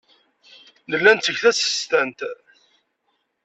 Nella 0.89 1.11
netteg 1.13 1.37
tasestant. 1.43 2.19